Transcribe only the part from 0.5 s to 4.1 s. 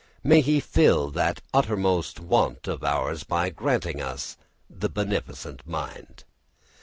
fulfil that uttermost want of ours by granting